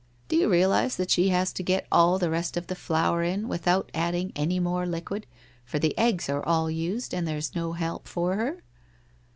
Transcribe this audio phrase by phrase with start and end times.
[0.29, 3.47] Do you realize that she has to get all the rest of that flour in,
[3.47, 5.27] without adding any more liquid,
[5.63, 8.63] for the eggs are all used and there's no help for her